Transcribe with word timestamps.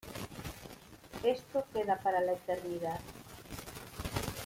Esto 1.23 1.63
queda 1.71 1.95
para 1.99 2.21
la 2.21 2.33
eternidad". 2.33 2.99